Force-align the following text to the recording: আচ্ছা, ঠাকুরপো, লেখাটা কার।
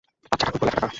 আচ্ছা, 0.33 0.43
ঠাকুরপো, 0.49 0.63
লেখাটা 0.67 0.81
কার। 0.83 0.89